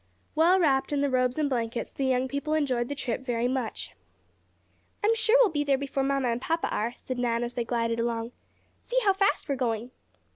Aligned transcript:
Well 0.33 0.59
wrapped 0.59 0.91
in 0.91 1.01
the 1.01 1.11
robes 1.11 1.37
and 1.37 1.47
blankets, 1.47 1.91
the 1.91 2.05
young 2.07 2.27
people 2.27 2.55
enjoyed 2.55 2.87
the 2.89 2.95
trip 2.95 3.21
very 3.21 3.47
much. 3.47 3.93
"I'm 5.03 5.13
sure 5.13 5.37
we'll 5.39 5.51
be 5.51 5.63
there 5.63 5.77
before 5.77 6.01
papa 6.01 6.13
and 6.13 6.41
mamma 6.41 6.67
are," 6.71 6.93
said 6.95 7.19
Nan 7.19 7.43
as 7.43 7.53
they 7.53 7.63
glided 7.65 7.99
along. 7.99 8.31
"See 8.81 8.97
how 9.03 9.13
fast 9.13 9.47
we 9.47 9.53
are 9.53 9.55
going." 9.55 9.91